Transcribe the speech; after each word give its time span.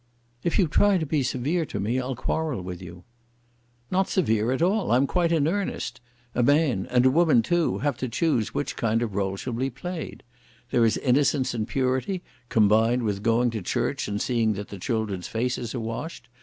"If 0.43 0.57
you 0.57 0.67
try 0.67 0.97
to 0.97 1.05
be 1.05 1.21
severe 1.21 1.63
to 1.67 1.79
me, 1.79 1.99
I'll 1.99 2.15
quarrel 2.15 2.63
with 2.63 2.81
you." 2.81 3.03
"Not 3.91 4.09
severe 4.09 4.51
at 4.51 4.63
all. 4.63 4.89
I'm 4.91 5.05
quite 5.05 5.31
in 5.31 5.47
earnest. 5.47 6.01
A 6.33 6.41
man, 6.41 6.87
and 6.87 7.05
a 7.05 7.11
woman 7.11 7.43
too, 7.43 7.77
have 7.77 7.97
to 7.97 8.09
choose 8.09 8.51
which 8.51 8.75
kind 8.75 9.03
of 9.03 9.13
role 9.13 9.35
shall 9.35 9.53
be 9.53 9.69
played. 9.69 10.23
There 10.71 10.85
is 10.85 10.97
innocence 10.97 11.53
and 11.53 11.67
purity, 11.67 12.23
combined 12.49 13.03
with 13.03 13.21
going 13.21 13.51
to 13.51 13.61
church 13.61 14.07
and 14.07 14.19
seeing 14.19 14.53
that 14.53 14.69
the 14.69 14.79
children's 14.79 15.27
faces 15.27 15.75
are 15.75 15.79
washed. 15.79 16.29